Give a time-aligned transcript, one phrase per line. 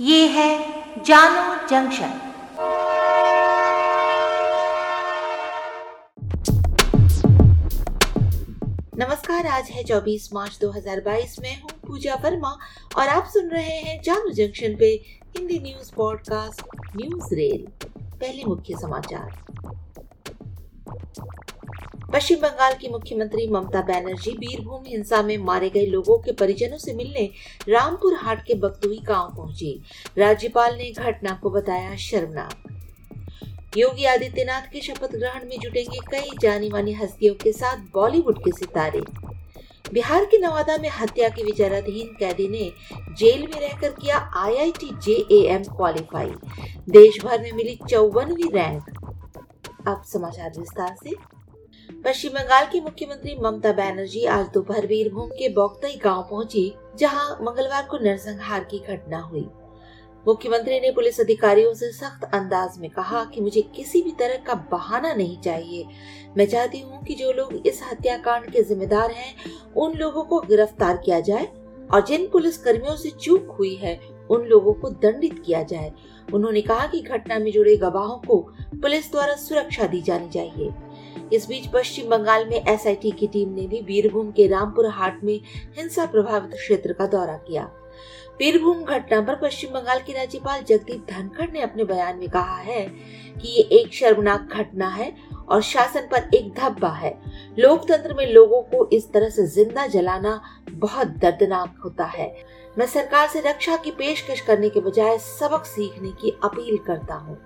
[0.00, 2.20] ये है जानो जंक्शन।
[8.98, 12.56] नमस्कार, आज है 24 मार्च 2022 में हूँ पूजा वर्मा
[12.96, 14.90] और आप सुन रहे हैं जानो जंक्शन पे
[15.36, 16.62] Hindi news podcast
[16.96, 17.66] news rail,
[18.20, 19.44] पहले मुख्य समाचार।
[22.14, 26.92] पश्चिम बंगाल की मुख्यमंत्री ममता बनर्जी बीरभूम हिंसा में मारे गए लोगों के परिजनों से
[26.94, 27.24] मिलने
[27.68, 29.70] रामपुर हाट के बगतुई गाँव पहुँची।
[30.18, 36.68] राज्यपाल ने घटना को बताया शर्मनाक। योगी आदित्यनाथ के शपथ ग्रहण में जुटेंगे कई जानी
[36.68, 39.00] मानी हस्तियों के साथ बॉलीवुड के सितारे।
[39.92, 42.72] बिहार के नवादा में हत्या के विचाराधीन कैदी ने
[43.18, 46.32] जेल में रहकर किया आईआईटी जेएएम क्वालिफाई।
[46.90, 48.90] देश भर में मिली चौवनवी रैंक।
[49.88, 51.33] अब समाचार विस्तार से
[52.04, 57.86] पश्चिम बंगाल की मुख्यमंत्री ममता बनर्जी आज दोपहर वीरभूम के बोक्तई गाँव पहुँची, जहाँ मंगलवार
[57.90, 59.46] को नरसंहार की घटना हुई।
[60.26, 64.54] मुख्यमंत्री ने पुलिस अधिकारियों से सख्त अंदाज में कहा कि मुझे किसी भी तरह का
[64.72, 65.86] बहाना नहीं चाहिए।
[66.36, 69.34] मैं चाहती हूँ कि जो लोग इस हत्याकांड के जिम्मेदार हैं,
[69.76, 71.48] उन लोगों को गिरफ़्तार किया जाए
[71.92, 75.92] और जिन पुलिस कर्मियों से चूक हुई है, उन लोगों को दंडित किया जाए।
[76.34, 78.38] उन्होंने कहा कि घटना में जुड़े गवाहों को
[78.74, 80.72] पुलिस द्वारा सुरक्षा दी जानी चाहिए।
[81.32, 85.40] इस बीच पश्चिम बंगाल में एसआईटी की टीम ने भी बीरभूम के रामपुर हाट में
[85.78, 87.62] हिंसा प्रभावित क्षेत्र का दौरा किया।
[88.38, 92.86] बीरभूम घटना पर पश्चिम बंगाल की राज्यपाल जगदीप धनखड़ ने अपने बयान में कहा है
[93.40, 95.12] कि ये एक शर्मनाक घटना है
[95.48, 97.14] और शासन पर एक धब्बा है।
[97.58, 102.32] लोकतंत्र में लोगों को इस तरह से ज़िंदा जलाना बहुत दर्दनाक होता है।
[102.78, 107.38] मैं सरकार से रक्षा की पेशकश करने के बजाय सबक सीखने की अपील करता हूँ।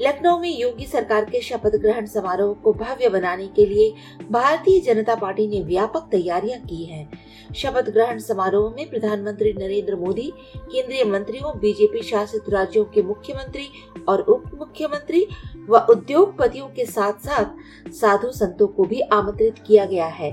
[0.00, 3.92] लखनऊ में योगी सरकार के शपथ ग्रहण समारोह को भव्य बनाने के लिए
[4.30, 7.08] भारतीय जनता पार्टी ने व्यापक तैयारियाँ की हैं।
[7.54, 13.68] शपथ ग्रहण समारोह में प्रधानमंत्री नरेंद्र मोदी, केंद्रीय मंत्रियों बीजेपी शासित राज्यों के मुख्यमंत्री
[14.08, 15.26] और उप मुख्यमंत्री
[15.68, 20.30] व उद्योगपतियों के साथ साथ साधु संतों को भी आमंत्रित किया गया है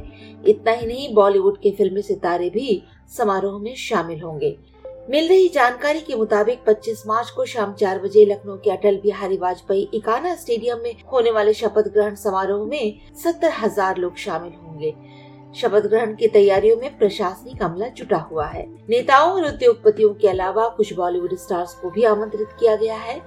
[0.47, 2.81] इतना ही नहीं, बॉलीवुड के फिल्मी सितारे भी
[3.17, 4.57] समारोह में शामिल होंगे
[5.09, 9.37] मिल रही जानकारी के मुताबिक 25 मार्च को शाम चार बजे लखनऊ के अटल बिहारी
[9.37, 14.93] वाजपेयी इकाना स्टेडियम में होने वाले शपथ ग्रहण समारोह में सत्तर हज़ार लोग शामिल होंगे।
[15.55, 20.67] शपथ ग्रहण की तैयारियों में प्रशासनिक अमला जुटा हुआ है। नेताओं और उद्योगपतियों के अलावा
[20.69, 23.21] कुछ बॉलीवुड स्टार्स को भी आमंत्रित किया गया है।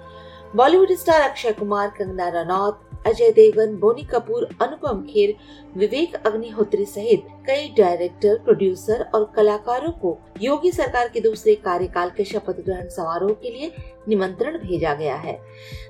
[0.57, 5.35] बॉलीवुड स्टार अक्षय कुमार, कंगना रनौत अजय देवगन, बोनी कपूर, अनुपम खेर,
[5.77, 12.25] विवेक अग्निहोत्री सहित कई डायरेक्टर प्रोड्यूसर और कलाकारों को योगी सरकार के दूसरे कार्यकाल के
[12.25, 13.73] शपथ ग्रहण समारोह के लिए
[14.09, 15.39] निमंत्रण भेजा गया है।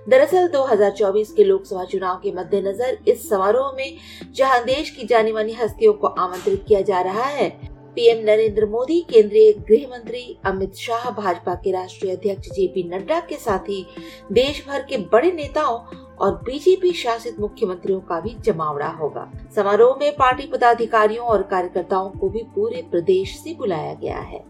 [0.08, 3.96] दरअसल 2024 के लोकसभा चुनाव के मद्देनजर इस समारोह में
[4.34, 7.48] जहाँ देश की जानी मानी हस्तियों को आमंत्रित किया जा रहा है
[7.96, 13.36] पीएम नरेंद्र मोदी, केंद्रीय गृह मंत्री अमित शाह, भाजपा के राष्ट्रीय अध्यक्ष जेपी नड्डा के
[13.36, 13.86] साथ ही
[14.32, 15.78] देश भर के बड़े नेताओं
[16.16, 22.28] और बीजेपी शासित मुख्यमंत्रियों का भी जमावड़ा होगा। समारोह में पार्टी पदाधिकारियों और कार्यकर्ताओं को
[22.28, 24.44] भी पूरे प्रदेश से बुलाया गया है।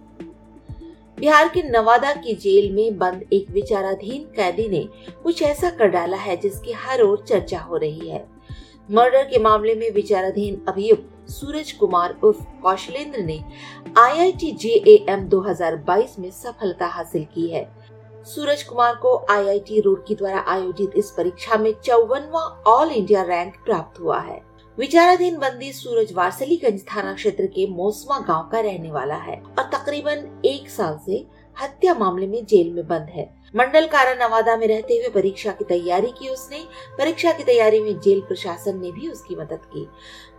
[1.18, 4.86] बिहार के नवादा की जेल में बंद एक विचाराधीन कैदी ने
[5.22, 8.26] कुछ ऐसा कर डाला है जिसकी हर ओर चर्चा हो रही है।
[8.90, 13.38] मर्डर के मामले में विचाराधीन अभियुक्त सूरज कुमार उर्फ़ कौशलेंद्र ने
[13.98, 17.64] आईआईटी जेएएम 2022 में सफलता हासिल की है।
[18.24, 24.00] सूरज कुमार को आईआईटी रुड़की द्वारा आयोजित इस परीक्षा में चौवनवा ऑल इंडिया रैंक प्राप्त
[24.00, 24.40] हुआ है।
[24.78, 30.42] विचाराधीन बंदी सूरज वारसलीगंज थाना क्षेत्र के मोसमा गाँव का रहने वाला है और तकरीबन
[30.44, 31.24] एक साल से
[31.56, 33.24] हत्या मामले में जेल में बंद है।
[33.56, 36.58] मंडल कारा नवादा में रहते हुए परीक्षा की तैयारी की उसने।
[36.98, 39.84] परीक्षा की तैयारी में जेल प्रशासन ने भी उसकी मदद की।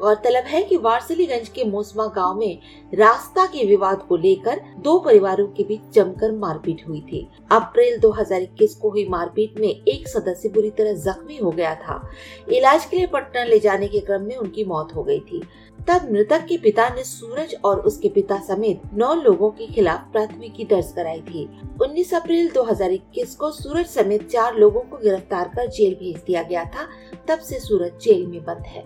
[0.02, 2.60] गौरतलब है कि वारसलीगंज के मोसमा गाँव में
[2.94, 8.76] रास्ता के विवाद को लेकर दो परिवारों के बीच जमकर मारपीट हुई थी। अप्रैल 2021
[8.76, 12.10] को हुई मारपीट में एक सदस्य बुरी तरह जख्मी हो गया था।
[12.52, 15.44] इलाज के लिए पटना ले जाने के क्रम में उनकी मौत हो गई थी।
[15.88, 20.64] तब मृतक के पिता ने सूरज और उसके पिता समेत नौ लोगों के खिलाफ प्राथमिकी
[20.64, 25.94] दर्ज कराई थी। 19 अप्रैल 2021 को सूरज समेत चार लोगों को गिरफ़्तार कर जेल
[25.96, 26.88] भेज दिया गया था,
[27.28, 28.82] तब से सूरज जेल में बंद है।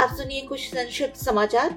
[0.00, 1.74] अब सुनिए कुछ संक्षिप्त समाचार।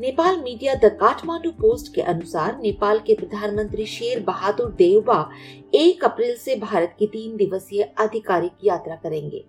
[0.00, 5.30] Nepal media the Kathmandu Post के अनुसार नेपाल के प्रधानमंत्री शेर बहादुर देवबा
[5.74, 9.44] एक अप्रैल से भारत की तीन दिवसीय आधिकारिक यात्रा करेंगे।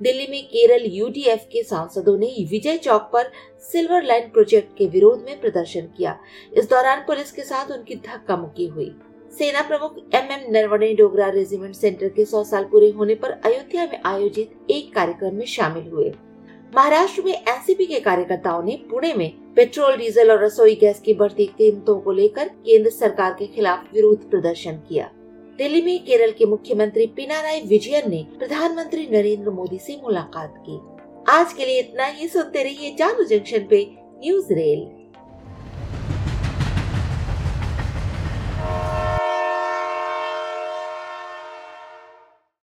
[0.00, 3.30] दिल्ली में केरल यूडीएफ के सांसदों ने विजय चौक पर
[3.72, 6.18] सिल्वर लाइन प्रोजेक्ट के विरोध में प्रदर्शन किया।
[6.52, 8.94] इस दौरान पुलिस के साथ उनकी धक्का मुक्की हुई।
[9.38, 13.84] सेना प्रमुख M M Naravane Dogra regiment centre के 100 साल पूरे होने पर अयोध्या
[13.84, 16.12] में आयोजित एक कार्यक्रम में शामिल हुए।
[16.76, 21.46] महाराष्ट्र में एनसीपी के कार्यकर्ताओं ने पुणे में पेट्रोल, डीजल और रसोई गैस की बढ़ती
[21.46, 25.10] कीमतों को लेकर केंद्र सरकार के खिलाफ विरोध प्रदर्शन किया।
[25.58, 30.80] दिल्ली में केरल के मुख्यमंत्री पिनाराई विजयन ने प्रधानमंत्री नरेंद्र मोदी से मुलाकात की।
[31.32, 35.03] आज के लिए इतना ही, सुनते रहिए जानू जंक्शन पे न्यूज़ रेल।